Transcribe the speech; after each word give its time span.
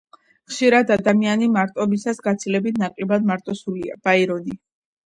ხშირად 0.53 0.93
ადამიანი 0.95 1.51
მარტოობისას 1.57 2.25
გაცილებით 2.29 2.83
ნაკლებად 2.87 3.31
მარტოსულია”– 3.35 4.01
ბაირონი 4.11 4.61